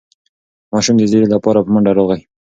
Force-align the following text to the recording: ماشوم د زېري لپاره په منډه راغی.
ماشوم 0.71 0.95
د 0.97 1.01
زېري 1.11 1.27
لپاره 1.35 1.59
په 1.63 1.69
منډه 1.73 1.91
راغی. 1.97 2.21